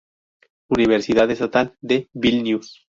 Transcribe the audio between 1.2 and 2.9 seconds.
Estatal de Vilnius.